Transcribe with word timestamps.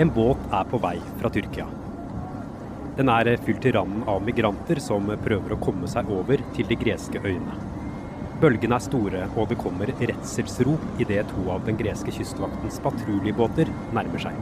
En 0.00 0.08
båt 0.08 0.40
er 0.48 0.64
på 0.64 0.78
vei 0.80 0.94
fra 1.20 1.28
Tyrkia. 1.28 1.66
Den 2.96 3.10
er 3.12 3.28
fylt 3.44 3.60
til 3.60 3.74
randen 3.76 4.06
av 4.08 4.22
migranter 4.24 4.80
som 4.80 5.10
prøver 5.20 5.52
å 5.52 5.58
komme 5.60 5.88
seg 5.90 6.08
over 6.08 6.40
til 6.56 6.70
de 6.70 6.78
greske 6.80 7.20
øyene. 7.20 7.58
Bølgene 8.40 8.78
er 8.78 8.86
store, 8.86 9.26
og 9.36 9.52
det 9.52 9.60
kommer 9.60 9.92
redselsrop 10.00 11.02
idet 11.04 11.26
to 11.34 11.44
av 11.52 11.68
den 11.68 11.76
greske 11.76 12.14
kystvaktens 12.16 12.80
patruljebåter 12.80 13.68
nærmer 13.92 14.24
seg. 14.24 14.40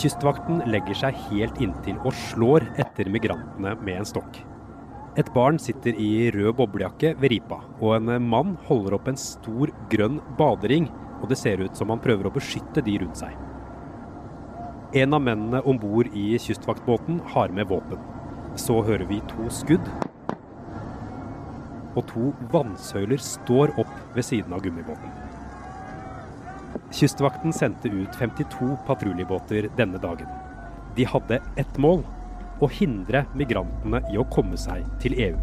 Kystvakten 0.00 0.64
legger 0.72 0.96
seg 0.96 1.24
helt 1.28 1.60
inntil 1.60 2.00
og 2.06 2.16
slår 2.16 2.70
etter 2.80 3.12
migrantene 3.12 3.76
med 3.84 4.00
en 4.00 4.08
stokk. 4.08 4.40
Et 5.18 5.26
barn 5.34 5.56
sitter 5.58 5.96
i 5.98 6.30
rød 6.30 6.52
boblejakke 6.60 7.16
ved 7.18 7.32
ripa, 7.32 7.56
og 7.82 7.96
en 7.96 8.26
mann 8.30 8.52
holder 8.68 8.94
opp 8.94 9.08
en 9.10 9.16
stor 9.18 9.72
grønn 9.90 10.20
badering, 10.38 10.86
og 11.18 11.32
det 11.32 11.38
ser 11.40 11.58
ut 11.64 11.74
som 11.74 11.90
han 11.90 12.02
prøver 12.02 12.28
å 12.28 12.34
beskytte 12.36 12.84
de 12.86 12.94
rundt 13.02 13.18
seg. 13.18 13.32
En 14.94 15.16
av 15.16 15.24
mennene 15.24 15.58
om 15.66 15.80
bord 15.80 16.06
i 16.14 16.28
kystvaktbåten 16.38 17.18
har 17.34 17.50
med 17.50 17.66
våpen. 17.68 17.98
Så 18.58 18.78
hører 18.86 19.08
vi 19.10 19.18
to 19.32 19.48
skudd, 19.50 19.90
og 21.98 22.04
to 22.12 22.28
vannsøyler 22.52 23.18
står 23.18 23.74
opp 23.82 23.90
ved 24.14 24.22
siden 24.22 24.54
av 24.54 24.62
gummibåten. 24.62 25.10
Kystvakten 26.94 27.52
sendte 27.52 27.90
ut 27.90 28.14
52 28.14 28.70
patruljebåter 28.86 29.66
denne 29.76 29.98
dagen. 29.98 30.30
De 30.94 31.06
hadde 31.10 31.40
ett 31.58 31.82
mål 31.82 32.06
å 32.60 32.68
hindre 32.70 33.24
migrantene 33.38 34.02
i 34.12 34.18
å 34.18 34.26
komme 34.32 34.58
seg 34.60 34.84
til 35.02 35.16
EU. 35.28 35.36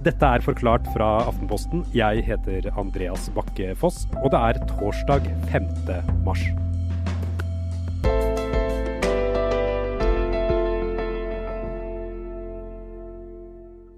Dette 0.00 0.24
er 0.24 0.40
forklart 0.40 0.86
fra 0.94 1.18
Aftenposten. 1.28 1.84
Jeg 1.92 2.24
heter 2.24 2.70
Andreas 2.80 3.28
Bakke 3.36 3.74
Foss, 3.76 4.06
og 4.22 4.30
det 4.32 4.40
er 4.40 4.60
torsdag 4.72 5.28
5. 5.52 5.68
mars. 6.24 6.46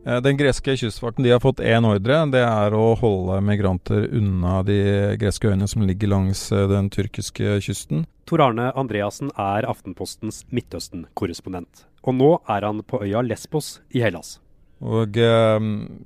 Eh, 0.02 0.18
den 0.18 0.36
greske 0.36 0.74
kystfarten 0.76 1.22
de 1.22 1.30
har 1.30 1.40
fått 1.40 1.62
én 1.62 1.86
ordre. 1.86 2.18
Det 2.34 2.42
er 2.42 2.74
å 2.74 2.96
holde 2.98 3.38
migranter 3.46 4.08
unna 4.10 4.58
de 4.66 4.80
greske 5.20 5.52
øyene 5.52 5.68
som 5.70 5.86
ligger 5.86 6.10
langs 6.10 6.48
eh, 6.50 6.66
den 6.70 6.90
tyrkiske 6.90 7.60
kysten. 7.62 8.06
Tor 8.28 8.44
Arne 8.44 8.70
Andreassen 8.78 9.32
er 9.34 9.66
Aftenpostens 9.68 10.44
Midtøsten-korrespondent. 10.54 11.86
Og 12.06 12.16
nå 12.18 12.30
er 12.50 12.66
han 12.66 12.82
på 12.86 13.02
øya 13.04 13.22
Lesbos 13.26 13.80
i 13.94 14.02
Hellas. 14.04 14.38
Og 14.82 15.14
eh, 15.14 15.58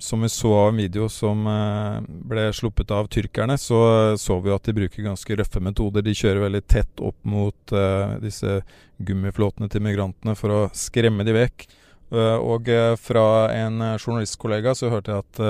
som 0.05 0.25
vi 0.25 0.29
så 0.29 0.51
av 0.53 0.69
en 0.69 0.81
video 0.83 1.07
som 1.09 1.47
eh, 1.49 2.03
ble 2.29 2.51
sluppet 2.57 2.93
av 2.93 3.09
tyrkerne, 3.13 3.57
så 3.57 3.79
så 4.21 4.37
vi 4.45 4.53
at 4.53 4.69
de 4.69 4.75
bruker 4.77 5.07
ganske 5.07 5.39
røffe 5.41 5.63
metoder. 5.65 6.05
De 6.05 6.13
kjører 6.17 6.45
veldig 6.45 6.63
tett 6.69 7.01
opp 7.01 7.17
mot 7.25 7.73
eh, 7.73 8.19
disse 8.21 8.61
gummiflåtene 9.01 9.71
til 9.73 9.85
migrantene 9.85 10.37
for 10.37 10.53
å 10.53 10.61
skremme 10.77 11.25
de 11.25 11.37
vekk. 11.37 11.69
Uh, 12.07 12.39
og 12.39 12.69
uh, 12.71 12.93
fra 13.03 13.49
en 13.51 13.81
journalistkollega 13.97 14.77
så 14.79 14.93
hørte 14.93 15.11
jeg 15.11 15.25
at 15.25 15.41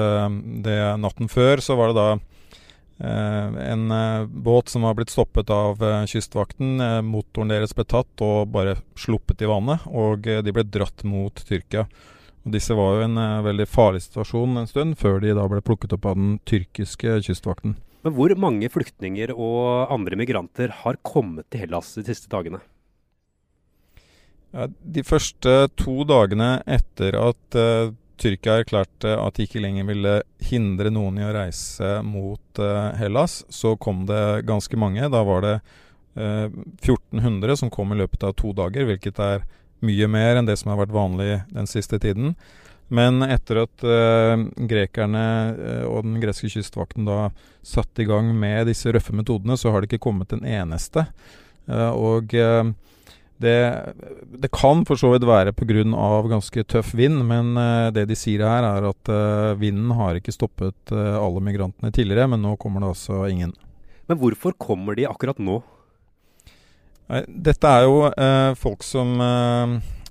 det 0.64 0.77
natten 1.03 1.28
før 1.28 1.61
så 1.61 1.77
var 1.77 1.92
det 1.92 1.98
da 1.98 2.06
en 2.99 3.91
båt 4.43 4.71
som 4.73 4.87
var 4.87 4.95
blitt 4.97 5.13
stoppet 5.13 5.51
av 5.53 5.83
Kystvakten. 6.09 6.81
motoren 7.05 7.51
deres 7.53 7.75
ble 7.77 7.85
tatt 7.85 8.23
og 8.25 8.49
bare 8.55 8.79
sluppet 8.97 9.43
i 9.45 9.51
vannet, 9.51 9.85
og 9.89 10.25
de 10.25 10.55
ble 10.55 10.65
dratt 10.65 11.05
mot 11.05 11.35
Tyrkia. 11.37 11.85
Og 12.47 12.55
Disse 12.55 12.77
var 12.79 12.95
jo 12.95 13.09
en 13.09 13.21
veldig 13.45 13.67
farlig 13.69 14.05
situasjon 14.07 14.63
en 14.63 14.71
stund, 14.71 14.97
før 14.97 15.21
de 15.21 15.35
da 15.37 15.45
ble 15.51 15.61
plukket 15.67 15.93
opp 15.99 16.07
av 16.09 16.17
den 16.17 16.39
tyrkiske 16.49 17.19
kystvakten. 17.27 17.75
Men 18.07 18.15
hvor 18.15 18.31
mange 18.39 18.69
flyktninger 18.71 19.33
og 19.35 19.91
andre 19.91 20.17
migranter 20.17 20.71
har 20.85 21.01
kommet 21.03 21.49
til 21.51 21.65
Hellas 21.65 21.89
de 21.99 22.05
siste 22.07 22.31
dagene? 22.31 22.61
Ja, 24.55 24.69
de 24.71 25.03
første 25.05 25.67
to 25.75 26.05
dagene 26.06 26.61
etter 26.71 27.19
at 27.19 27.59
Tyrkia 28.16 28.60
erklærte 28.62 29.12
at 29.21 29.37
de 29.37 29.44
ikke 29.47 29.60
lenger 29.60 29.87
ville 29.91 30.12
hindre 30.49 30.93
noen 30.93 31.19
i 31.21 31.27
å 31.27 31.32
reise 31.37 31.99
mot 32.06 32.60
uh, 32.62 32.93
Hellas, 32.97 33.43
så 33.53 33.75
kom 33.77 34.06
det 34.09 34.47
ganske 34.49 34.78
mange. 34.81 35.04
Da 35.12 35.22
var 35.27 35.44
det 35.44 35.56
uh, 35.59 36.47
eh, 36.47 36.47
1400 36.81 37.59
som 37.60 37.72
kom 37.72 37.93
i 37.93 37.99
løpet 38.00 38.25
av 38.25 38.37
to 38.38 38.55
dager, 38.56 38.88
hvilket 38.88 39.21
er 39.21 39.44
mye 39.84 40.09
mer 40.09 40.41
enn 40.41 40.49
det 40.49 40.56
som 40.56 40.72
har 40.72 40.81
vært 40.81 40.97
vanlig 40.97 41.43
den 41.53 41.69
siste 41.69 42.00
tiden. 42.00 42.32
Men 42.88 43.19
etter 43.26 43.65
at 43.65 43.82
grekerne 44.71 45.22
og 45.91 46.05
den 46.06 46.21
greske 46.22 46.47
kystvakten 46.53 47.03
da 47.09 47.32
satte 47.66 48.05
i 48.05 48.06
gang 48.06 48.28
med 48.31 48.69
disse 48.71 48.93
røffe 48.94 49.10
metodene, 49.10 49.56
så 49.59 49.72
har 49.75 49.82
det 49.82 49.91
ikke 49.91 50.05
kommet 50.06 50.31
en 50.32 50.47
eneste. 50.47 51.03
og 51.66 52.31
det, 53.43 53.93
det, 54.41 54.49
kan 54.55 54.85
for 54.89 54.97
så 54.97 55.11
vidt 55.13 55.27
være 55.29 55.53
pga. 55.53 55.85
ganske 56.31 56.65
tøff 56.65 56.95
vind, 56.97 57.21
men 57.29 57.57
uh, 57.57 57.93
det 57.93 58.07
de 58.09 58.17
sier 58.17 58.47
her 58.47 58.65
er 58.65 58.89
at 58.89 59.11
uh, 59.13 59.59
vinden 59.61 59.93
har 59.99 60.17
ikke 60.17 60.33
stoppet 60.33 60.93
uh, 60.93 61.21
alle 61.21 61.43
migrantene 61.45 61.93
tidligere, 61.93 62.29
men 62.33 62.43
nå 62.43 62.57
kommer 62.57 62.81
det 62.81 62.95
altså 62.95 63.27
ingen. 63.29 63.53
Men 64.09 64.19
hvorfor 64.19 64.57
kommer 64.57 64.97
de 64.97 65.09
akkurat 65.09 65.39
nå? 65.39 65.61
Dette 67.29 67.71
er 67.71 67.85
jo 67.87 67.99
folk 68.59 68.83
som 68.83 69.13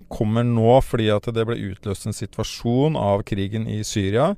kommer 0.07 0.45
nå 0.47 0.77
fordi 0.83 1.09
at 1.11 1.27
det 1.35 1.43
ble 1.47 1.57
utløst 1.73 2.07
en 2.07 2.15
situasjon 2.15 2.95
av 2.95 3.23
krigen 3.27 3.65
i 3.67 3.81
Syria. 3.83 4.29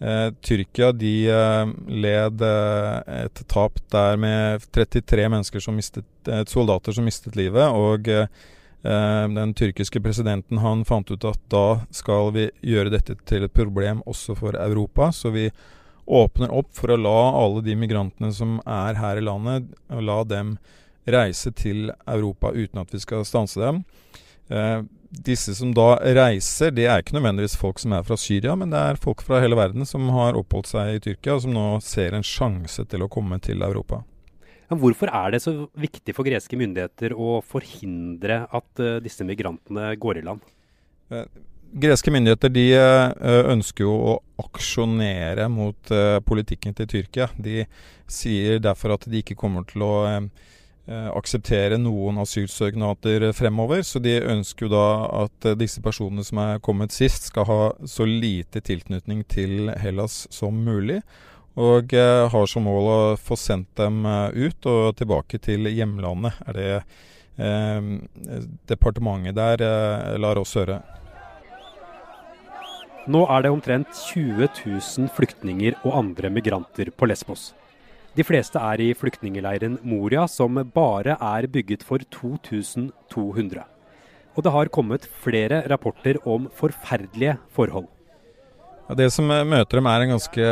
Eh, 0.00 0.32
Tyrkia 0.40 0.92
de 0.92 1.28
eh, 1.28 1.66
led 1.86 2.40
eh, 2.40 3.24
et 3.24 3.42
tap 3.52 3.76
der 3.92 4.16
med 4.16 4.64
33 4.72 5.26
mennesker 5.28 5.60
som 5.60 5.76
mistet, 5.76 6.06
soldater 6.48 6.96
som 6.96 7.04
mistet 7.04 7.36
livet. 7.36 7.68
Og 7.68 8.08
den 8.80 9.50
tyrkiske 9.52 10.00
presidenten 10.00 10.62
han 10.62 10.86
fant 10.88 11.10
ut 11.12 11.24
at 11.28 11.40
da 11.52 11.82
skal 11.92 12.30
vi 12.32 12.46
gjøre 12.64 12.94
dette 12.94 13.12
til 13.28 13.44
et 13.44 13.52
problem 13.52 14.00
også 14.08 14.32
for 14.38 14.56
Europa. 14.56 15.10
Så 15.12 15.34
vi 15.34 15.50
åpner 16.08 16.48
opp 16.48 16.70
for 16.72 16.94
å 16.94 16.96
la 16.96 17.18
alle 17.42 17.60
de 17.66 17.76
migrantene 17.76 18.32
som 18.32 18.56
er 18.64 18.96
her 18.96 19.20
i 19.20 19.26
landet, 19.26 19.68
la 19.92 20.22
dem 20.24 20.54
reise 21.04 21.52
til 21.52 21.90
Europa 22.08 22.54
uten 22.56 22.80
at 22.80 22.96
vi 22.96 23.02
skal 23.04 23.28
stanse 23.28 23.60
dem. 23.60 23.82
Eh, 24.50 24.82
disse 25.10 25.54
som 25.54 25.72
da 25.74 25.96
reiser, 26.14 26.70
det 26.74 26.86
er 26.86 27.02
ikke 27.02 27.16
nødvendigvis 27.16 27.56
folk 27.58 27.80
som 27.82 27.94
er 27.96 28.04
fra 28.06 28.18
Syria, 28.18 28.54
men 28.58 28.70
det 28.70 28.78
er 28.78 29.00
folk 29.02 29.24
fra 29.26 29.40
hele 29.42 29.58
verden 29.58 29.86
som 29.88 30.06
har 30.14 30.38
oppholdt 30.38 30.70
seg 30.70 30.94
i 30.94 31.02
Tyrkia, 31.02 31.34
og 31.34 31.44
som 31.44 31.54
nå 31.54 31.66
ser 31.82 32.14
en 32.14 32.26
sjanse 32.26 32.84
til 32.90 33.02
å 33.02 33.10
komme 33.10 33.40
til 33.42 33.62
Europa. 33.66 34.04
Men 34.70 34.78
hvorfor 34.78 35.10
er 35.10 35.34
det 35.34 35.42
så 35.42 35.54
viktig 35.82 36.14
for 36.14 36.26
greske 36.26 36.58
myndigheter 36.58 37.16
å 37.18 37.40
forhindre 37.42 38.44
at 38.46 38.82
uh, 38.82 39.00
disse 39.02 39.26
migrantene 39.26 39.96
går 39.98 40.20
i 40.20 40.26
land? 40.28 40.44
Uh, 41.10 41.24
greske 41.74 42.14
myndigheter 42.14 42.54
de 42.54 42.68
ønsker 43.50 43.88
jo 43.88 43.96
å 44.12 44.14
aksjonere 44.42 45.48
mot 45.50 45.90
politikken 46.26 46.74
til 46.78 46.86
Tyrkia. 46.90 47.28
De 47.34 47.64
sier 48.10 48.62
derfor 48.62 48.94
at 48.94 49.10
de 49.10 49.22
ikke 49.22 49.38
kommer 49.38 49.66
til 49.66 49.86
å 49.86 49.92
Eh, 50.10 50.22
akseptere 50.90 51.78
noen 51.80 52.20
asylsøknader 52.22 53.30
fremover. 53.36 53.82
Så 53.86 54.02
de 54.02 54.16
ønsker 54.20 54.66
jo 54.66 54.72
da 54.74 54.86
at 55.24 55.48
eh, 55.48 55.58
disse 55.58 55.82
personene 55.84 56.24
som 56.26 56.42
er 56.42 56.62
kommet 56.64 56.94
sist, 56.94 57.30
skal 57.30 57.48
ha 57.48 57.60
så 57.86 58.06
lite 58.08 58.62
tilknytning 58.64 59.24
til 59.30 59.70
Hellas 59.80 60.24
som 60.34 60.58
mulig. 60.66 61.00
Og 61.60 61.94
eh, 61.94 62.24
har 62.32 62.50
som 62.50 62.66
mål 62.66 62.90
å 62.90 62.98
få 63.20 63.38
sendt 63.38 63.72
dem 63.80 64.04
ut 64.06 64.70
og 64.70 64.96
tilbake 64.98 65.40
til 65.42 65.70
hjemlandet, 65.70 66.38
er 66.46 66.58
det 66.58 66.72
eh, 67.40 68.40
departementet 68.70 69.36
der 69.38 69.64
eh, 69.66 70.18
lar 70.20 70.40
oss 70.40 70.56
høre. 70.58 70.80
Nå 73.10 73.24
er 73.32 73.42
det 73.42 73.50
omtrent 73.50 73.94
20 74.12 74.44
000 74.44 75.08
flyktninger 75.16 75.78
og 75.82 75.96
andre 76.02 76.30
migranter 76.30 76.92
på 76.94 77.08
Lesbos. 77.08 77.50
De 78.16 78.26
fleste 78.26 78.58
er 78.58 78.82
i 78.82 78.90
flyktningeleiren 78.98 79.78
Moria, 79.86 80.26
som 80.26 80.58
bare 80.74 81.14
er 81.14 81.46
bygget 81.46 81.84
for 81.86 82.02
2200. 82.10 83.62
Og 84.34 84.44
det 84.44 84.52
har 84.54 84.70
kommet 84.74 85.06
flere 85.22 85.62
rapporter 85.70 86.18
om 86.26 86.48
forferdelige 86.54 87.38
forhold. 87.54 87.86
Det 88.98 89.06
som 89.14 89.28
møter 89.30 89.78
dem 89.78 89.86
er 89.86 90.02
en 90.02 90.12
ganske 90.16 90.46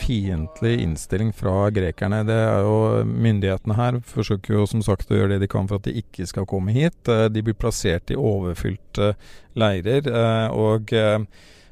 fiendtlig 0.00 0.72
innstilling 0.82 1.30
fra 1.36 1.68
grekerne. 1.70 2.24
Det 2.26 2.34
er 2.34 2.64
jo 2.66 3.04
Myndighetene 3.06 3.76
her 3.78 4.00
forsøker 4.08 4.56
jo 4.56 4.64
som 4.66 4.82
sagt 4.82 5.12
å 5.12 5.20
gjøre 5.20 5.36
det 5.36 5.44
de 5.44 5.50
kan 5.52 5.68
for 5.70 5.78
at 5.78 5.86
de 5.86 5.94
ikke 6.02 6.26
skal 6.26 6.48
komme 6.50 6.74
hit. 6.74 6.98
Eh, 7.06 7.28
de 7.30 7.44
blir 7.46 7.54
plassert 7.54 8.10
i 8.10 8.18
overfylte 8.18 9.12
leirer. 9.54 10.10
Eh, 10.10 10.48
og 10.50 10.90
eh, 10.90 11.20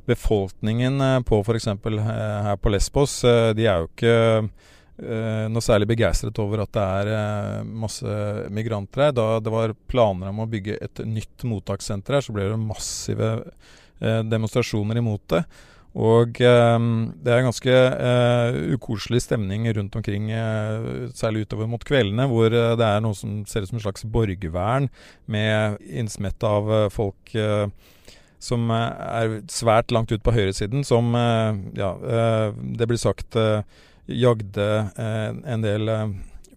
befolkningen 0.07 1.03
på 1.27 1.43
f.eks. 1.43 1.67
her 2.07 2.55
på 2.59 2.71
Lesbos, 2.71 3.21
de 3.55 3.67
er 3.67 3.83
jo 3.83 3.91
ikke 3.91 4.15
noe 4.99 5.65
særlig 5.65 5.89
begeistret 5.95 6.37
over 6.43 6.63
at 6.63 6.73
det 6.77 6.83
er 6.85 7.11
uh, 7.11 7.65
masse 7.65 8.17
migranter 8.53 9.07
her. 9.07 9.15
Da 9.17 9.27
det 9.43 9.53
var 9.55 9.73
planer 9.91 10.31
om 10.31 10.45
å 10.45 10.49
bygge 10.53 10.77
et 10.85 11.03
nytt 11.09 11.47
mottakssenter 11.49 12.19
her, 12.19 12.25
så 12.27 12.35
ble 12.37 12.51
det 12.53 12.61
massive 12.61 13.35
uh, 13.41 14.23
demonstrasjoner 14.29 15.01
imot 15.01 15.25
det. 15.33 15.43
Og 15.93 16.39
eh, 16.41 16.85
det 17.21 17.33
er 17.35 17.43
ganske 17.45 17.73
eh, 17.73 18.55
ukoselig 18.73 19.27
stemning 19.27 19.67
rundt 19.77 19.97
omkring, 19.99 20.31
eh, 20.33 21.11
særlig 21.13 21.45
utover 21.45 21.69
mot 21.69 21.85
kveldene, 21.85 22.25
hvor 22.31 22.49
eh, 22.49 22.73
det 22.81 22.87
er 22.87 23.03
noe 23.05 23.13
som 23.13 23.43
ser 23.45 23.61
ut 23.61 23.69
som 23.69 23.77
en 23.77 23.85
slags 23.85 24.07
borgervern 24.09 24.89
med 25.29 25.77
innsmett 25.85 26.41
av 26.49 26.73
eh, 26.73 26.87
folk 26.95 27.35
eh, 27.37 27.67
som 28.41 28.73
er 28.73 29.37
svært 29.53 29.93
langt 29.93 30.17
ut 30.17 30.25
på 30.25 30.33
høyresiden, 30.35 30.81
som 30.83 31.13
ja, 31.79 31.93
det 32.59 32.89
blir 32.91 32.99
sagt 32.99 33.37
jagde 34.15 34.69
en 34.97 35.65
del 35.65 35.91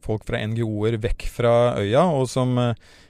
folk 0.06 0.26
fra 0.28 0.42
NGO-er 0.46 1.00
vekk 1.02 1.28
fra 1.34 1.54
øya, 1.82 2.06
og 2.14 2.28
som 2.30 2.58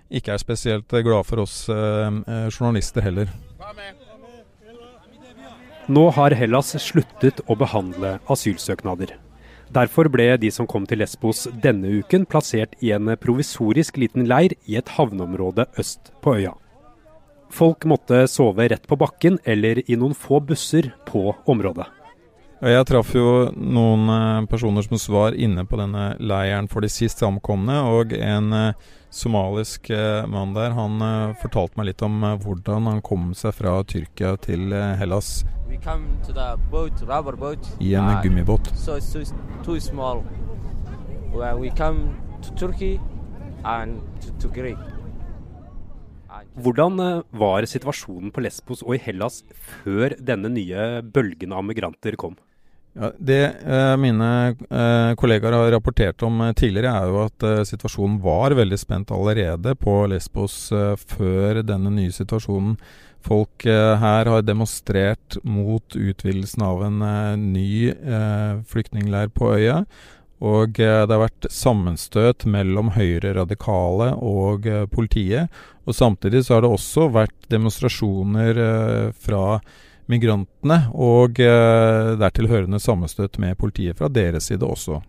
ikke 0.09 0.35
er 0.35 0.41
spesielt 0.41 0.89
glad 0.89 1.27
for 1.27 1.43
oss 1.43 1.65
journalister 1.67 3.03
heller. 3.03 3.31
Nå 5.85 6.07
har 6.15 6.33
Hellas 6.33 6.71
sluttet 6.81 7.43
å 7.45 7.57
behandle 7.59 8.15
asylsøknader. 8.31 9.11
Derfor 9.75 10.07
ble 10.13 10.31
de 10.41 10.49
som 10.53 10.67
kom 10.69 10.85
til 10.89 11.01
Lesbos 11.01 11.47
denne 11.61 11.89
uken, 11.99 12.25
plassert 12.29 12.73
i 12.85 12.91
en 12.95 13.11
provisorisk 13.21 13.97
liten 14.01 14.25
leir 14.29 14.55
i 14.69 14.77
et 14.79 14.93
havneområde 14.95 15.67
øst 15.81 16.13
på 16.25 16.37
øya. 16.39 16.53
Folk 17.53 17.85
måtte 17.85 18.25
sove 18.29 18.65
rett 18.71 18.87
på 18.89 18.97
bakken 18.97 19.37
eller 19.45 19.83
i 19.85 19.97
noen 19.99 20.15
få 20.17 20.39
busser 20.41 20.89
på 21.05 21.35
området. 21.45 21.85
Jeg 22.63 22.85
traff 22.87 23.09
jo 23.11 23.51
noen 23.51 24.07
eh, 24.07 24.45
personer 24.47 24.85
som 24.85 24.95
var 25.11 25.35
inne 25.35 25.65
på 25.67 25.75
denne 25.75 26.13
leiren 26.23 26.69
for 26.71 26.85
de 26.85 26.87
sist 26.87 27.19
samkomne, 27.19 27.81
og 27.83 28.13
en 28.15 28.55
eh, 28.55 28.85
somalisk 29.11 29.89
eh, 29.91 30.23
mann 30.31 30.53
der, 30.55 30.71
han 30.71 31.03
fortalte 31.41 31.75
meg 31.75 31.89
litt 31.89 32.05
om 32.05 32.23
hvordan 32.23 32.87
han 32.87 33.01
kom 33.03 33.33
seg 33.35 33.57
fra 33.57 33.75
Tyrkia 33.83 34.37
til 34.39 34.71
Hellas. 34.71 35.43
Boat, 36.71 37.03
boat, 37.35 37.67
I 37.83 37.91
en 37.99 38.07
uh, 38.07 38.21
gummibåt. 38.23 38.71
So 38.79 38.95
Turkey 42.55 42.97
to, 44.21 44.31
to 44.39 44.49
Hvordan 46.55 46.99
var 47.35 47.67
situasjonen 47.67 48.31
på 48.31 48.43
Lesbos 48.45 48.83
og 48.85 48.95
i 48.95 49.03
Hellas 49.03 49.43
før 49.83 50.15
denne 50.19 50.51
nye 50.55 51.01
bølgen 51.03 51.51
av 51.55 51.65
migranter 51.67 52.15
kom? 52.15 52.37
Ja, 52.95 53.09
det 53.19 53.43
eh, 53.67 53.97
mine 53.99 54.27
eh, 54.69 55.15
kollegaer 55.19 55.51
har 55.51 55.71
rapportert 55.73 56.23
om 56.23 56.39
eh, 56.41 56.53
tidligere, 56.55 56.93
er 56.95 57.09
jo 57.11 57.25
at 57.25 57.43
eh, 57.43 57.63
situasjonen 57.67 58.21
var 58.23 58.55
veldig 58.55 58.77
spent 58.79 59.11
allerede 59.11 59.73
på 59.75 59.97
Lesbos 60.07 60.55
eh, 60.71 60.93
før 60.95 61.59
denne 61.67 61.91
nye 61.91 62.13
situasjonen. 62.15 62.77
Folk 63.25 63.65
eh, 63.67 63.97
her 63.99 64.31
har 64.31 64.47
demonstrert 64.47 65.35
mot 65.43 65.97
utvidelsen 65.97 66.63
av 66.63 66.85
en 66.87 67.03
ny 67.51 67.91
flyktningleir 68.71 69.33
på 69.35 69.51
øya. 69.57 69.81
Og 70.45 70.77
det 70.77 70.87
har 71.09 71.19
vært 71.19 71.47
sammenstøt 71.51 72.43
mellom 72.51 72.91
høyre 72.95 73.31
radikale 73.37 74.11
og 74.19 74.67
politiet. 74.91 75.49
Og 75.87 75.95
samtidig 75.95 76.43
så 76.45 76.57
har 76.57 76.65
det 76.65 76.71
også 76.75 77.07
vært 77.15 77.47
demonstrasjoner 77.49 78.59
fra 79.25 79.45
migrantene, 80.11 80.79
og 80.93 81.39
eh, 81.41 82.13
dertil 82.19 82.49
hørende 82.51 82.81
sammenstøt 82.81 83.39
med 83.41 83.57
politiet 83.59 83.97
fra 83.99 84.09
deres 84.11 84.51
side 84.51 84.65
også. 84.65 85.01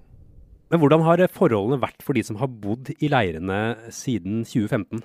Men 0.73 0.83
hvordan 0.83 1.05
har 1.07 1.23
forholdene 1.31 1.81
vært 1.83 2.03
for 2.03 2.17
de 2.17 2.25
som 2.27 2.41
har 2.41 2.51
bodd 2.51 2.91
i 2.99 3.11
leirene 3.13 3.61
siden 3.95 4.43
2015? 4.43 5.05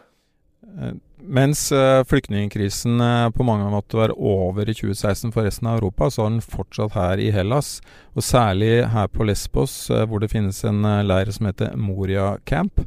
Eh, 0.71 0.93
mens 1.21 1.67
eh, 1.75 2.01
flyktningkrisen 2.09 3.03
på 3.35 3.45
mange 3.45 3.69
måter 3.73 4.01
var 4.01 4.15
over 4.17 4.65
i 4.65 4.75
2016 4.77 5.33
for 5.35 5.45
resten 5.45 5.69
av 5.69 5.81
Europa, 5.81 6.09
så 6.09 6.25
har 6.25 6.33
den 6.33 6.45
fortsatt 6.45 6.95
her 6.97 7.21
i 7.21 7.29
Hellas. 7.35 7.79
Og 8.15 8.25
særlig 8.25 8.87
her 8.93 9.11
på 9.11 9.27
Lesbos, 9.27 9.75
hvor 10.07 10.23
det 10.23 10.31
finnes 10.33 10.63
en 10.65 10.81
leir 11.05 11.29
som 11.35 11.51
heter 11.51 11.75
Moria 11.77 12.37
Camp. 12.45 12.81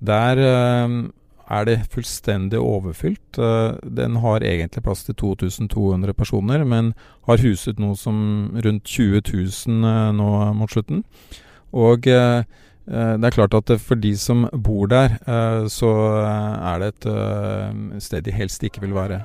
Der 0.00 0.38
er 1.50 1.66
det 1.66 1.76
fullstendig 1.90 2.60
overfylt. 2.62 3.38
Eh, 3.38 3.78
den 3.82 4.20
har 4.22 4.44
egentlig 4.46 4.84
plass 4.86 5.04
til 5.06 5.16
2200 5.18 6.14
personer, 6.14 6.64
men 6.64 6.92
har 7.26 7.42
huset 7.42 7.80
noe 7.82 7.98
som 7.98 8.50
rundt 8.54 8.86
20 8.86 9.22
000 9.32 9.90
eh, 9.90 10.10
nå 10.16 10.30
mot 10.54 10.70
slutten. 10.70 11.04
Og 11.74 12.06
eh, 12.06 12.42
det 12.90 13.26
er 13.26 13.34
klart 13.34 13.54
at 13.54 13.70
for 13.82 13.98
de 13.98 14.14
som 14.18 14.48
bor 14.50 14.88
der, 14.90 15.12
så 15.70 15.90
er 16.18 16.80
det 16.82 16.88
et 16.88 18.00
sted 18.02 18.24
de 18.26 18.32
helst 18.34 18.64
ikke 18.66 18.82
vil 18.82 18.96
være. 18.96 19.20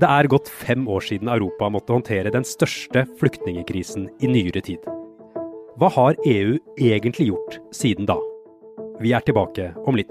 Det 0.00 0.08
er 0.08 0.30
gått 0.32 0.48
fem 0.48 0.88
år 0.88 1.04
siden 1.04 1.28
Europa 1.28 1.68
måtte 1.68 1.92
håndtere 1.92 2.32
den 2.32 2.48
største 2.48 3.04
flyktningekrisen 3.20 4.08
i 4.24 4.32
nyere 4.32 4.64
tid. 4.64 4.88
Hva 5.78 5.88
har 5.94 6.16
EU 6.26 6.56
egentlig 6.78 7.28
gjort 7.30 7.60
siden 7.74 8.08
da? 8.08 8.16
Vi 9.00 9.12
er 9.14 9.22
tilbake 9.22 9.70
om 9.86 9.94
litt. 9.96 10.10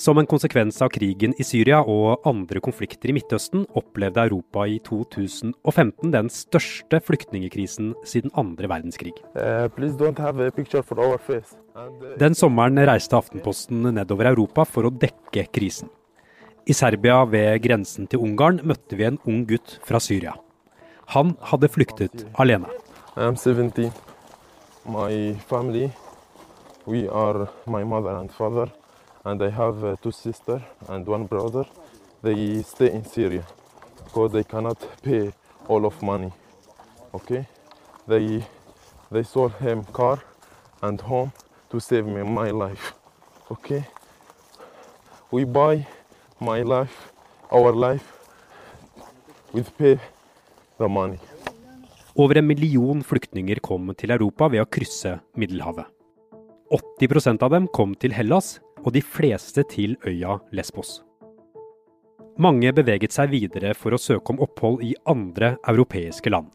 Som 0.00 0.16
en 0.16 0.26
konsekvens 0.26 0.80
av 0.80 0.88
krigen 0.94 1.34
i 1.36 1.44
Syria 1.44 1.82
og 1.84 2.24
andre 2.26 2.62
konflikter 2.64 3.12
i 3.12 3.14
Midtøsten 3.14 3.66
opplevde 3.76 4.24
Europa 4.24 4.64
i 4.64 4.78
2015 4.80 6.14
den 6.14 6.32
største 6.32 7.02
flyktningekrisen 7.04 7.92
siden 8.08 8.32
andre 8.40 8.70
verdenskrig. 8.72 9.12
Uh, 9.36 9.68
den 12.18 12.34
sommeren 12.34 12.80
reiste 12.88 13.20
Aftenposten 13.20 13.92
nedover 13.92 14.32
Europa 14.32 14.64
for 14.64 14.88
å 14.88 14.94
dekke 15.04 15.46
krisen. 15.52 15.92
I 16.66 16.72
Serbia, 16.72 17.24
ved 17.24 17.62
grensen 17.64 18.06
til 18.06 18.20
Ungarn, 18.20 18.60
møtte 18.68 18.96
vi 18.96 19.06
en 19.08 19.16
ung 19.24 19.46
gutt 19.48 19.78
fra 19.86 19.98
Syria. 20.00 20.34
Han 21.14 21.32
hadde 21.48 21.70
flyktet 21.72 22.26
alene. 22.38 22.68
I'm 23.16 23.36
17. 23.36 23.90
My 24.84 25.34
family, 25.48 25.90
we 26.86 27.08
are 27.08 27.48
my 27.66 27.82
mother 27.82 28.16
and 28.20 28.30
father, 28.30 28.68
and 29.24 29.42
I 29.42 29.48
have 29.50 29.84
uh, 29.84 29.96
two 30.02 30.12
sisters 30.12 30.62
and 30.88 31.08
one 31.08 31.26
brother. 31.26 31.64
They 32.22 32.62
stay 32.62 32.92
in 32.92 33.04
Syria 33.04 33.46
because 34.04 34.32
they 34.32 34.44
cannot 34.44 34.78
pay 35.02 35.32
all 35.68 35.86
of 35.86 36.02
money. 36.02 36.32
Okay, 37.14 37.46
they 38.06 38.44
they 39.10 39.22
sold 39.22 39.52
him 39.60 39.84
car 39.92 40.18
and 40.82 41.00
home 41.00 41.32
to 41.70 41.80
save 41.80 42.06
me 42.06 42.22
my 42.22 42.50
life. 42.50 42.92
Okay, 43.50 43.84
we 45.30 45.44
buy 45.44 45.86
my 46.40 46.62
life, 46.62 47.12
our 47.52 47.72
life, 47.72 48.06
with 49.52 49.70
pay 49.78 49.98
the 50.78 50.88
money. 50.88 51.18
Over 52.14 52.38
en 52.38 52.46
million 52.46 53.02
flyktninger 53.02 53.60
kom 53.60 53.92
til 53.94 54.10
Europa 54.10 54.48
ved 54.48 54.64
å 54.64 54.68
krysse 54.68 55.18
Middelhavet. 55.36 55.86
80 56.70 57.42
av 57.42 57.50
dem 57.50 57.68
kom 57.68 57.94
til 57.94 58.12
Hellas, 58.14 58.58
og 58.80 58.94
de 58.94 59.02
fleste 59.04 59.64
til 59.68 59.96
øya 60.06 60.38
Lesbos. 60.52 61.02
Mange 62.40 62.72
beveget 62.72 63.12
seg 63.12 63.32
videre 63.34 63.74
for 63.76 63.92
å 63.92 64.00
søke 64.00 64.32
om 64.32 64.40
opphold 64.40 64.84
i 64.86 64.94
andre 65.04 65.56
europeiske 65.68 66.32
land. 66.32 66.48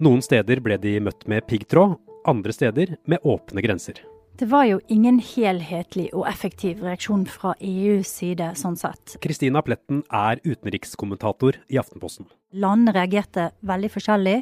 Noen 0.00 0.22
steder 0.22 0.62
ble 0.62 0.78
de 0.78 0.94
møtt 1.02 1.26
med 1.28 1.48
piggtråd, 1.50 1.96
andre 2.30 2.54
steder 2.54 2.94
med 3.10 3.24
åpne 3.26 3.64
grenser. 3.64 3.98
Det 4.40 4.46
var 4.48 4.64
jo 4.64 4.78
ingen 4.88 5.18
helhetlig 5.20 6.06
og 6.16 6.22
effektiv 6.24 6.78
reaksjon 6.80 7.26
fra 7.28 7.50
EUs 7.60 8.08
side, 8.08 8.46
sånn 8.56 8.78
sett. 8.80 9.18
Kristina 9.20 9.60
Pletten 9.60 9.98
er 10.16 10.40
utenrikskommentator 10.46 11.58
i 11.68 11.76
Aftenposten. 11.76 12.24
Landene 12.56 12.94
reagerte 12.96 13.50
veldig 13.68 13.90
forskjellig. 13.92 14.38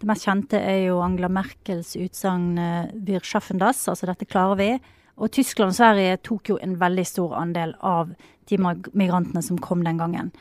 Det 0.00 0.08
mest 0.08 0.24
kjente 0.24 0.56
er 0.56 0.86
jo 0.86 1.02
Angela 1.04 1.28
Merkels 1.28 1.92
utsagn 1.92 2.56
eh, 2.56 2.88
'Wir 2.94 3.20
schaffen 3.20 3.60
das', 3.60 3.84
altså 3.84 4.08
'dette 4.08 4.24
klarer 4.24 4.56
vi'. 4.56 4.80
Og 5.20 5.30
Tyskland 5.30 5.76
og 5.76 5.76
Sverige 5.76 6.16
tok 6.24 6.48
jo 6.48 6.58
en 6.62 6.80
veldig 6.80 7.06
stor 7.06 7.36
andel 7.36 7.76
av 7.82 8.16
de 8.48 8.56
migrantene 8.56 9.42
som 9.42 9.58
kom 9.58 9.84
den 9.84 10.00
gangen. 10.00 10.32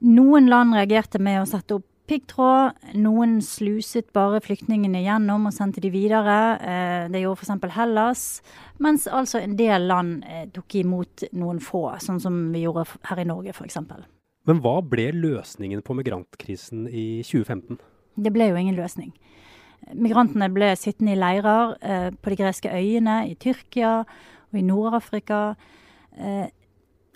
Noen 0.00 0.48
land 0.48 0.72
reagerte 0.72 1.20
med 1.20 1.42
å 1.42 1.46
sette 1.46 1.74
opp 1.74 1.84
piggtråd. 2.10 2.78
Noen 2.98 3.38
sluset 3.44 4.08
bare 4.16 4.40
flyktningene 4.42 5.02
gjennom 5.04 5.46
og 5.48 5.54
sendte 5.54 5.82
de 5.82 5.92
videre. 5.94 6.38
Eh, 6.58 7.04
det 7.12 7.22
gjorde 7.22 7.44
f.eks. 7.44 7.76
Hellas. 7.76 8.24
Mens 8.82 9.06
altså 9.06 9.40
en 9.40 9.56
del 9.58 9.86
land 9.90 10.24
eh, 10.26 10.46
tok 10.54 10.80
imot 10.82 11.28
noen 11.38 11.60
få, 11.62 11.86
sånn 12.02 12.20
som 12.22 12.40
vi 12.54 12.64
gjorde 12.64 12.86
her 13.10 13.22
i 13.22 13.28
Norge 13.30 13.54
f.eks. 13.54 13.78
Men 14.48 14.62
hva 14.64 14.78
ble 14.82 15.10
løsningen 15.14 15.84
på 15.86 15.96
migrantkrisen 15.98 16.88
i 16.88 17.22
2015? 17.26 17.78
Det 18.20 18.32
ble 18.34 18.50
jo 18.50 18.58
ingen 18.58 18.78
løsning. 18.78 19.12
Migrantene 19.96 20.50
ble 20.52 20.74
sittende 20.78 21.14
i 21.14 21.20
leirer 21.20 21.76
eh, 21.80 22.08
på 22.12 22.32
de 22.32 22.40
greske 22.42 22.72
øyene, 22.74 23.22
i 23.30 23.36
Tyrkia 23.38 24.00
og 24.50 24.58
i 24.58 24.66
Nord-Afrika. 24.66 25.44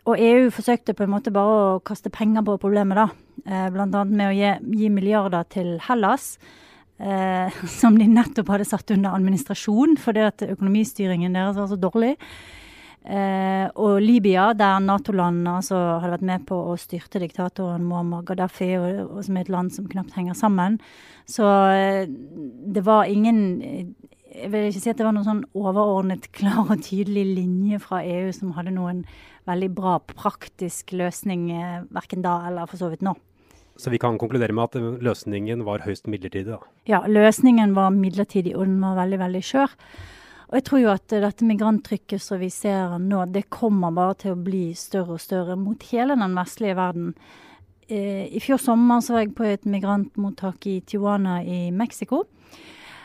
Og 0.05 0.21
EU 0.21 0.51
forsøkte 0.55 0.95
på 0.95 1.03
en 1.05 1.11
måte 1.11 1.33
bare 1.35 1.55
å 1.75 1.81
kaste 1.85 2.13
penger 2.15 2.45
på 2.47 2.55
problemet, 2.63 2.97
da. 2.97 3.34
Eh, 3.45 3.71
Bl.a. 3.71 4.05
med 4.05 4.27
å 4.29 4.35
gi, 4.35 4.51
gi, 4.81 4.91
milliarder 4.93 5.45
til 5.53 5.77
Hellas. 5.89 6.39
eh, 6.99 7.53
som 7.81 7.99
de 7.99 8.07
nettopp 8.09 8.53
hadde 8.55 8.69
satt 8.69 8.93
under 8.95 9.17
administrasjon 9.17 9.97
fordi 10.01 10.23
at 10.25 10.45
økonomistyringen 10.47 11.35
deres 11.35 11.59
var 11.59 11.73
så 11.73 11.81
dårlig. 11.81 12.15
Eh, 13.05 13.67
og 13.77 13.99
Libya, 14.01 14.55
der 14.57 14.79
Nato-landene 14.81 15.59
altså, 15.59 15.77
hadde 16.01 16.15
vært 16.15 16.25
med 16.25 16.47
på 16.49 16.57
å 16.71 16.77
styrte 16.81 17.21
diktatoren 17.21 17.85
Muammar 17.85 18.25
Gaddafi, 18.25 18.71
og, 18.79 19.03
og, 19.11 19.19
som 19.27 19.37
er 19.37 19.45
et 19.45 19.53
land 19.53 19.75
som 19.75 19.89
knapt 19.91 20.17
henger 20.17 20.39
sammen. 20.39 20.79
Så 21.29 21.45
eh, 21.75 22.09
det 22.09 22.85
var 22.87 23.11
ingen 23.13 23.43
Jeg 24.35 24.51
vil 24.51 24.65
ikke 24.67 24.81
si 24.83 24.91
at 24.91 24.99
det 24.99 25.05
var 25.07 25.13
noen 25.15 25.29
sånn 25.29 25.45
overordnet, 25.55 26.31
klar 26.35 26.65
og 26.65 26.81
tydelig 26.83 27.27
linje 27.37 27.79
fra 27.85 28.01
EU 28.03 28.33
som 28.35 28.57
hadde 28.57 28.73
noen 28.75 29.05
veldig 29.47 29.69
bra 29.77 29.99
praktisk 30.09 30.97
løsning, 30.97 31.51
eh, 31.53 31.85
verken 31.93 32.25
da 32.25 32.41
eller 32.49 32.67
for 32.73 32.81
så 32.81 32.89
vidt 32.91 33.05
nå. 33.05 33.13
Så 33.77 33.91
vi 33.91 33.99
kan 33.99 34.19
konkludere 34.19 34.55
med 34.55 34.71
at 34.71 35.03
løsningen 35.03 35.65
var 35.67 35.83
høyst 35.87 36.07
midlertidig, 36.07 36.53
da? 36.53 36.61
Ja, 36.87 37.03
løsningen 37.11 37.75
var 37.75 37.95
midlertidig, 37.95 38.55
og 38.55 38.69
den 38.69 38.79
var 38.85 39.01
veldig, 39.01 39.19
veldig 39.25 39.43
skjør. 39.43 39.75
Og 40.51 40.59
jeg 40.59 40.67
tror 40.69 40.83
jo 40.83 40.93
at 40.93 41.15
dette 41.25 41.47
migranttrykket 41.49 42.23
som 42.23 42.39
vi 42.39 42.51
ser 42.55 42.99
nå, 43.03 43.25
det 43.35 43.49
kommer 43.51 43.95
bare 43.95 44.15
til 44.23 44.35
å 44.35 44.39
bli 44.39 44.69
større 44.79 45.17
og 45.17 45.23
større 45.25 45.57
mot 45.59 45.83
hele 45.91 46.15
den 46.21 46.37
vestlige 46.39 46.77
verden. 46.79 47.11
Eh, 47.89 48.31
I 48.31 48.43
fjor 48.45 48.61
sommer 48.63 49.03
så 49.03 49.17
var 49.17 49.25
jeg 49.25 49.35
på 49.35 49.49
et 49.49 49.67
migrantmottak 49.67 50.69
i 50.71 50.79
Tijuana 50.87 51.41
i 51.43 51.73
Mexico. 51.75 52.23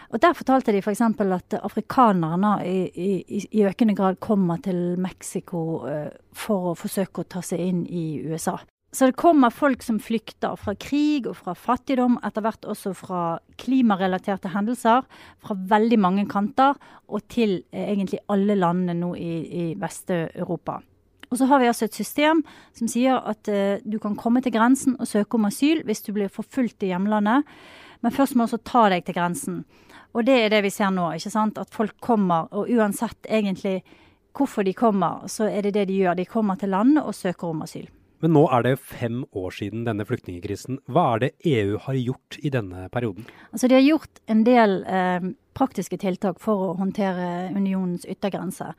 Og 0.10 0.22
Der 0.22 0.34
fortalte 0.34 0.74
de 0.74 0.82
f.eks. 0.82 1.02
at 1.02 1.54
afrikanerne 1.64 2.54
i, 2.66 2.78
i, 2.94 3.48
i, 3.52 3.64
økende 3.66 3.96
grad 3.96 4.20
kommer 4.20 4.58
til 4.58 4.98
Mexico 4.98 5.86
eh, 5.88 6.10
for 6.34 6.72
å 6.72 6.78
forsøke 6.78 7.22
å 7.22 7.30
ta 7.30 7.42
seg 7.46 7.62
inn 7.62 7.84
i 7.86 8.22
USA. 8.26 8.58
Så 8.92 9.06
det 9.06 9.20
kommer 9.22 9.54
folk 9.54 9.84
som 9.86 10.00
flykter 10.02 10.56
fra 10.58 10.74
krig 10.82 11.28
og 11.30 11.36
fra 11.38 11.54
fattigdom, 11.54 12.16
etter 12.26 12.42
hvert 12.42 12.66
også 12.66 12.96
fra 12.98 13.24
klimarelaterte 13.62 14.50
hendelser, 14.50 15.06
fra 15.38 15.58
veldig 15.70 16.00
mange 16.02 16.26
kanter, 16.30 16.80
og 17.06 17.22
til 17.30 17.60
eh, 17.70 17.92
egentlig 17.92 18.24
alle 18.34 18.58
landene 18.58 18.98
nå 18.98 19.12
i, 19.14 19.34
i 19.46 19.66
Vest-Europa. 19.78 20.80
Og 21.30 21.38
så 21.38 21.46
har 21.46 21.62
vi 21.62 21.68
altså 21.70 21.86
et 21.86 22.00
system 22.00 22.42
som 22.74 22.90
sier 22.90 23.22
at 23.30 23.52
eh, 23.54 23.84
du 23.86 24.00
kan 24.02 24.18
komme 24.18 24.42
til 24.42 24.56
grensen 24.56 24.98
og 24.98 25.10
søke 25.10 25.38
om 25.38 25.46
asyl 25.52 25.84
hvis 25.86 26.02
du 26.08 26.10
blir 26.16 26.34
forfulgt 26.34 26.82
i 26.82 26.90
hjemlandet, 26.90 27.46
men 28.02 28.16
først 28.16 28.34
må 28.34 28.48
du 28.48 28.50
også 28.50 28.64
ta 28.66 28.88
deg 28.90 29.06
til 29.06 29.20
grensen. 29.20 29.62
Og 30.18 30.26
det 30.26 30.40
er 30.48 30.50
det 30.50 30.64
vi 30.66 30.74
ser 30.74 30.90
nå, 30.96 31.12
ikke 31.14 31.30
sant? 31.30 31.62
at 31.62 31.70
folk 31.70 31.94
kommer, 32.02 32.50
og 32.50 32.74
uansett 32.74 33.30
egentlig 33.30 33.84
hvorfor 34.34 34.66
de 34.66 34.74
kommer, 34.74 35.28
så 35.30 35.46
er 35.46 35.68
det 35.68 35.76
det 35.78 35.90
de 35.92 36.02
gjør. 36.02 36.18
De 36.18 36.26
kommer 36.26 36.58
til 36.58 36.74
landet 36.74 37.04
og 37.04 37.14
søker 37.14 37.52
om 37.52 37.62
asyl. 37.68 37.86
Men 38.20 38.34
nå 38.36 38.42
er 38.52 38.66
det 38.66 38.74
fem 38.84 39.22
år 39.38 39.54
siden 39.56 39.86
denne 39.88 40.06
flyktningkrisen. 40.08 40.82
Hva 40.92 41.06
er 41.14 41.24
det 41.24 41.30
EU 41.48 41.78
har 41.86 42.00
gjort 42.00 42.40
i 42.44 42.52
denne 42.52 42.90
perioden? 42.92 43.30
Altså, 43.54 43.70
de 43.70 43.78
har 43.78 43.86
gjort 43.86 44.20
en 44.28 44.44
del 44.48 44.82
eh, 44.84 45.30
praktiske 45.56 46.00
tiltak 46.02 46.42
for 46.44 46.66
å 46.68 46.76
håndtere 46.80 47.50
unionens 47.56 48.04
yttergrenser. 48.10 48.76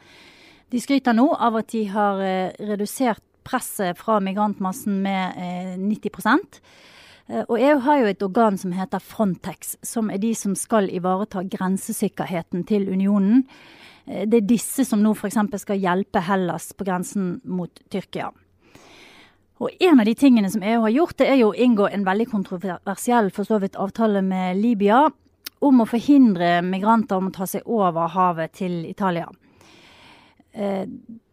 De 0.70 0.80
skryter 0.80 1.16
nå 1.16 1.30
av 1.34 1.56
at 1.62 1.72
de 1.72 1.86
har 1.90 2.20
eh, 2.22 2.52
redusert 2.68 3.24
presset 3.46 3.98
fra 3.98 4.20
migrantmassen 4.20 5.00
med 5.02 5.40
eh, 5.40 5.74
90 5.80 6.60
eh, 7.28 7.44
og 7.46 7.56
EU 7.56 7.78
har 7.86 8.02
jo 8.02 8.10
et 8.10 8.22
organ 8.26 8.58
som 8.60 8.74
heter 8.76 9.02
Frontex, 9.02 9.76
som 9.82 10.10
er 10.12 10.20
de 10.22 10.34
som 10.36 10.54
skal 10.58 10.90
ivareta 10.92 11.42
grensesikkerheten 11.48 12.66
til 12.68 12.88
unionen. 12.92 13.46
Eh, 14.06 14.26
det 14.28 14.42
er 14.42 14.52
disse 14.52 14.84
som 14.84 15.02
nå 15.02 15.14
f.eks. 15.16 15.40
skal 15.64 15.80
hjelpe 15.80 16.22
Hellas 16.28 16.72
på 16.76 16.86
grensen 16.86 17.38
mot 17.44 17.82
Tyrkia. 17.90 18.30
Og 19.60 19.70
En 19.80 20.00
av 20.00 20.06
de 20.08 20.14
tingene 20.16 20.48
som 20.50 20.62
EU 20.64 20.80
har 20.86 20.92
gjort, 20.94 21.18
det 21.20 21.26
er 21.28 21.40
jo 21.42 21.50
å 21.50 21.56
inngå 21.56 21.88
en 21.90 22.04
veldig 22.06 22.26
kontroversiell 22.30 23.28
for 23.34 23.44
så 23.44 23.58
vidt 23.60 23.76
avtale 23.76 24.22
med 24.24 24.56
Libya 24.56 25.02
om 25.60 25.82
å 25.82 25.88
forhindre 25.88 26.62
migranter 26.64 27.20
om 27.20 27.28
å 27.28 27.34
ta 27.34 27.44
seg 27.48 27.68
over 27.68 28.08
havet 28.08 28.54
til 28.56 28.86
Italia. 28.88 29.26
Eh, 30.52 30.86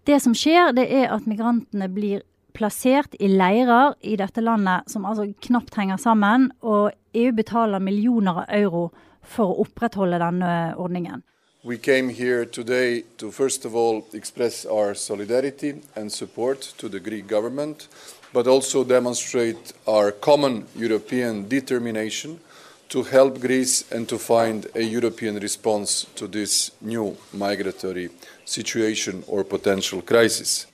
det 0.07 0.19
som 0.23 0.35
skjer, 0.35 0.73
det 0.75 0.89
er 0.91 1.07
at 1.15 1.27
migrantene 1.27 1.87
blir 1.87 2.25
plassert 2.57 3.15
i 3.19 3.29
leirer 3.31 3.95
i 4.01 4.17
dette 4.19 4.43
landet 4.43 4.91
som 4.91 5.05
altså 5.07 5.29
knapt 5.47 5.77
henger 5.79 5.99
sammen, 6.01 6.49
og 6.59 6.91
EU 7.15 7.31
betaler 7.37 7.83
millioner 7.83 8.43
av 8.43 8.53
euro 8.59 8.83
for 9.27 9.53
å 9.53 9.63
opprettholde 9.63 10.19
denne 10.19 10.51
ordningen. 10.75 11.23
We 11.67 11.77
came 11.77 12.07
here 12.07 12.45
today 12.45 13.03
to 13.17 13.29
first 13.29 13.65
of 13.65 13.75
all 13.75 14.07
express 14.13 14.65
our 14.65 14.95
solidarity 14.95 15.81
and 15.97 16.09
support 16.09 16.61
to 16.77 16.87
the 16.87 17.01
Greek 17.01 17.27
government, 17.27 17.89
but 18.31 18.47
also 18.47 18.85
demonstrate 18.85 19.73
our 19.85 20.11
common 20.11 20.63
European 20.77 21.49
determination 21.49 22.39
to 22.87 23.03
help 23.03 23.41
Greece 23.41 23.83
and 23.91 24.07
to 24.07 24.17
find 24.17 24.67
a 24.75 24.81
European 24.81 25.39
response 25.39 26.07
to 26.15 26.27
this 26.27 26.71
new 26.79 27.17
migratory 27.33 28.11
situation 28.45 29.23
or 29.27 29.43
potential 29.43 30.01
crisis. 30.01 30.67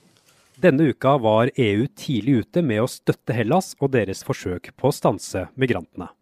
Denne 0.62 0.94
uka 0.94 1.18
var 1.18 1.50
EU 1.56 1.88
tidlig 1.88 2.46
ute 2.46 2.62
med 2.62 2.86
å 2.86 2.88
støtte 2.88 3.34
Hellas 3.34 3.74
og 3.80 3.96
deres 3.98 4.22
forsøk 4.22 4.76
på 4.78 4.92
å 4.92 4.94
stanse 4.94 5.48
migrantene. 5.56 6.14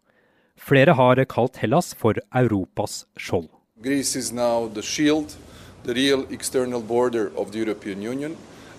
Flere 0.56 0.96
har 0.96 1.26
kalt 1.28 1.60
Hellas 1.60 1.92
for 1.92 2.16
Europas 2.32 3.04
skjold. 3.20 3.50
Greece 3.82 4.18
is 4.18 4.32
now 4.32 4.68
the 4.74 4.82
shield, 4.82 5.34
the 5.82 5.94
real 5.94 6.26
external 6.30 6.80
border 6.80 7.32
of 7.36 7.50
the 7.50 7.58
European 7.58 8.02
Union, 8.02 8.36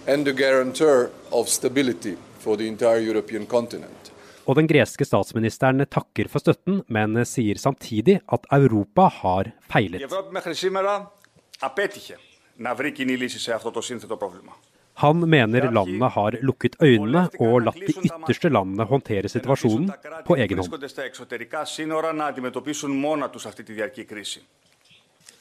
and 0.08 0.26
the 0.26 0.32
guarantor 0.32 1.10
of 1.32 1.50
stability 1.50 2.16
for 2.40 2.58
the 2.58 2.68
entire 2.68 3.00
European 3.00 3.46
continent. 3.46 4.12
Og 4.46 4.56
den 4.56 4.68
greske 4.68 5.06
statsministeren 5.08 5.86
takker 5.92 6.28
for 6.32 6.40
støtten, 6.44 6.82
men 6.88 7.20
sier 7.28 7.60
samtidig 7.60 8.22
at 8.32 8.48
Europa 8.52 9.10
har 9.22 9.52
feilet. 9.72 10.04
Han 15.04 15.30
mener 15.30 15.72
landene 15.72 16.10
har 16.16 16.40
lukket 16.48 16.76
øynene 16.80 17.28
og 17.40 17.62
latt 17.68 17.80
de 17.80 17.94
ytterste 18.08 18.52
landene 18.52 18.88
håndtere 18.88 19.32
situasjonen 19.32 19.92
på 20.28 20.36
egen 20.40 20.60
hånd. 20.60 20.72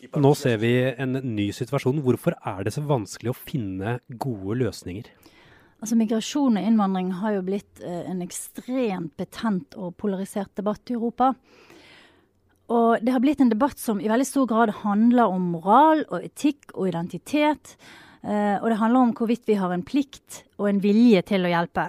Nå 0.02 0.32
ser 0.34 0.58
vi 0.58 0.72
en 0.90 1.14
ny 1.14 1.50
situasjon. 1.54 2.00
Hvorfor 2.02 2.34
er 2.34 2.64
det 2.66 2.74
så 2.74 2.82
vanskelig 2.86 3.30
å 3.30 3.38
finne 3.38 3.98
gode 4.10 4.58
løsninger? 4.64 5.10
Altså 5.82 5.98
Migrasjon 5.98 6.58
og 6.58 6.66
innvandring 6.66 7.10
har 7.18 7.36
jo 7.36 7.44
blitt 7.46 7.82
eh, 7.82 8.02
en 8.10 8.22
ekstremt 8.22 9.14
betent 9.18 9.76
og 9.78 9.94
polarisert 9.98 10.50
debatt 10.58 10.90
i 10.90 10.96
Europa. 10.96 11.32
Og 12.72 13.02
det 13.02 13.14
har 13.14 13.22
blitt 13.22 13.42
en 13.42 13.50
debatt 13.50 13.78
som 13.82 14.00
i 14.00 14.10
veldig 14.10 14.26
stor 14.26 14.46
grad 14.50 14.72
handler 14.82 15.30
om 15.30 15.50
moral 15.56 16.04
og 16.08 16.22
etikk 16.22 16.74
og 16.74 16.90
identitet. 16.90 17.76
Eh, 18.22 18.58
og 18.58 18.68
det 18.70 18.78
handler 18.78 19.08
om 19.08 19.14
hvorvidt 19.18 19.46
vi 19.50 19.58
har 19.58 19.74
en 19.74 19.86
plikt 19.86 20.44
og 20.58 20.70
en 20.70 20.82
vilje 20.82 21.22
til 21.30 21.46
å 21.46 21.52
hjelpe. 21.52 21.88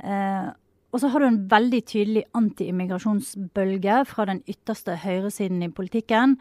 Eh, 0.00 0.48
og 0.90 1.00
så 1.00 1.12
har 1.12 1.22
du 1.22 1.28
en 1.28 1.44
veldig 1.50 1.80
tydelig 1.86 2.24
anti-immigrasjonsbølge 2.36 4.02
fra 4.10 4.26
den 4.28 4.42
ytterste 4.50 4.96
høyresiden 5.04 5.62
i 5.64 5.72
politikken. 5.72 6.36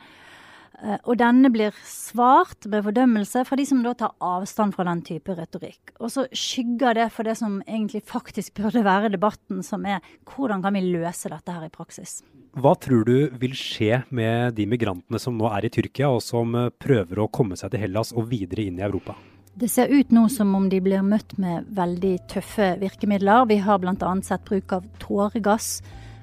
Eh, 0.79 0.97
og 1.03 1.17
denne 1.19 1.51
blir 1.51 1.75
svart 1.87 2.67
med 2.71 2.85
fordømmelse 2.85 3.43
fra 3.47 3.57
de 3.59 3.65
som 3.67 3.81
da 3.83 3.93
tar 3.97 4.15
avstand 4.23 4.75
fra 4.75 4.85
den 4.87 5.01
type 5.05 5.35
retorikk. 5.35 5.93
Og 5.99 6.11
så 6.13 6.25
skygger 6.31 6.95
det 6.95 7.09
for 7.15 7.27
det 7.27 7.35
som 7.39 7.59
egentlig 7.65 8.03
faktisk 8.07 8.55
burde 8.59 8.85
være 8.85 9.11
debatten, 9.15 9.63
som 9.65 9.85
er 9.85 10.03
hvordan 10.29 10.63
kan 10.63 10.77
vi 10.77 10.85
løse 10.87 11.31
dette 11.31 11.55
her 11.55 11.67
i 11.67 11.73
praksis. 11.73 12.19
Hva 12.59 12.73
tror 12.81 13.03
du 13.05 13.29
vil 13.39 13.53
skje 13.57 14.01
med 14.15 14.55
de 14.57 14.65
migrantene 14.69 15.19
som 15.21 15.35
nå 15.37 15.51
er 15.53 15.67
i 15.67 15.73
Tyrkia, 15.73 16.09
og 16.09 16.23
som 16.25 16.55
eh, 16.55 16.71
prøver 16.71 17.23
å 17.25 17.31
komme 17.31 17.59
seg 17.59 17.73
til 17.73 17.83
Hellas 17.83 18.13
og 18.15 18.29
videre 18.31 18.69
inn 18.69 18.79
i 18.79 18.87
Europa? 18.87 19.17
Det 19.59 19.67
ser 19.67 19.91
ut 19.91 20.13
nå 20.15 20.29
som 20.31 20.53
om 20.55 20.69
de 20.71 20.79
blir 20.79 21.03
møtt 21.03 21.33
med 21.41 21.67
veldig 21.75 22.13
tøffe 22.31 22.77
virkemidler. 22.79 23.49
Vi 23.49 23.57
har 23.65 23.81
bl.a. 23.81 24.11
sett 24.23 24.45
bruk 24.47 24.71
av 24.77 24.85
tåregass 25.01 25.81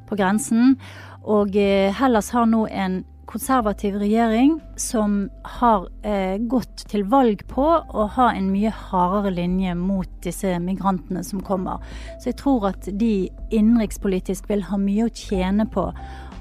på 0.08 0.16
grensen. 0.16 0.78
Og 1.26 1.58
eh, 1.58 1.92
Hellas 1.92 2.30
har 2.32 2.48
nå 2.48 2.64
en 2.70 3.02
konservativ 3.26 3.96
regjering 4.00 4.60
som 4.76 5.30
har 5.42 5.88
eh, 6.02 6.36
gått 6.38 6.86
til 6.90 7.04
valg 7.10 7.42
på 7.50 7.66
å 7.66 8.06
ha 8.16 8.28
en 8.32 8.52
mye 8.52 8.70
hardere 8.70 9.34
linje 9.34 9.74
mot 9.78 10.10
disse 10.24 10.54
migrantene 10.62 11.24
som 11.26 11.42
kommer. 11.44 11.82
Så 12.20 12.30
jeg 12.30 12.38
tror 12.42 12.70
at 12.70 12.86
de 12.86 13.28
innenrikspolitisk 13.50 14.50
vil 14.50 14.64
ha 14.70 14.78
mye 14.80 15.08
å 15.08 15.14
tjene 15.14 15.66
på 15.66 15.90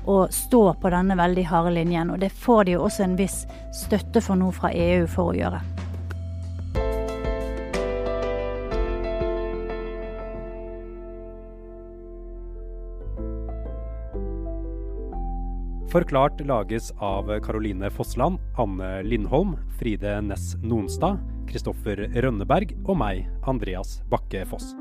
å 0.06 0.20
stå 0.32 0.63
på 0.82 0.94
denne 0.94 1.18
veldig 1.18 1.48
harde 1.50 1.74
linjen. 1.80 2.13
Og 2.13 2.22
det 2.22 2.30
får 2.30 2.68
de 2.68 2.77
jo 2.77 2.86
også 2.86 3.08
en 3.08 3.18
viss 3.20 3.44
støtte 3.74 4.22
for 4.22 4.38
nå 4.39 4.51
fra 4.54 4.74
EU 4.74 5.10
for 5.10 5.34
å 5.34 5.38
gjøre. 5.39 5.85
Forklart 15.96 16.42
lages 16.44 16.92
av 17.00 17.40
Caroline 17.40 17.90
Fossland, 17.90 18.40
Anne 18.58 19.04
Lindholm, 19.04 19.54
Fride 19.80 20.18
Næss 20.22 20.58
Nonstad, 20.60 21.22
Kristoffer 21.48 22.02
Rønneberg 22.12 22.74
og 22.84 22.98
meg, 23.00 23.22
Andreas 23.48 24.02
Bakke 24.12 24.42
Foss. 24.50 24.74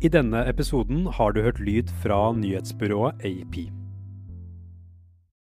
I 0.00 0.08
denne 0.08 0.46
episoden 0.48 1.04
har 1.12 1.36
du 1.36 1.42
hørt 1.44 1.60
lyd 1.60 1.92
fra 2.00 2.30
nyhetsbyrået 2.32 3.20
AP. 3.20 3.58